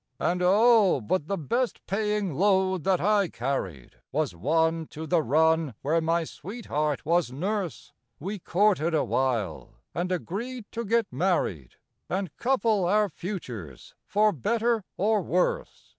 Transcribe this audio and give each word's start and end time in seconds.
And, 0.19 0.41
oh! 0.43 0.99
but 0.99 1.27
the 1.27 1.37
best 1.37 1.85
paying 1.85 2.33
load 2.33 2.83
that 2.85 2.99
I 2.99 3.27
carried 3.27 3.97
Was 4.11 4.35
one 4.35 4.87
to 4.87 5.05
the 5.05 5.21
run 5.21 5.75
where 5.83 6.01
my 6.01 6.23
sweetheart 6.23 7.05
was 7.05 7.31
nurse. 7.31 7.93
We 8.19 8.39
courted 8.39 8.95
awhile, 8.95 9.75
and 9.93 10.11
agreed 10.11 10.65
to 10.71 10.85
get 10.85 11.05
married, 11.13 11.75
And 12.09 12.35
couple 12.37 12.85
our 12.85 13.09
futures 13.09 13.93
for 14.07 14.31
better 14.31 14.83
or 14.97 15.21
worse. 15.21 15.89